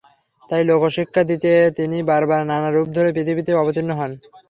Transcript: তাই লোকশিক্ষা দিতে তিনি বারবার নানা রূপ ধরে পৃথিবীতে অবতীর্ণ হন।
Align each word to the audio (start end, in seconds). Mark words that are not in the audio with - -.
তাই 0.49 0.63
লোকশিক্ষা 0.69 1.21
দিতে 1.29 1.49
তিনি 1.77 1.97
বারবার 2.09 2.41
নানা 2.49 2.69
রূপ 2.71 2.87
ধরে 2.97 3.09
পৃথিবীতে 3.15 3.51
অবতীর্ণ 3.55 3.91
হন। 3.99 4.11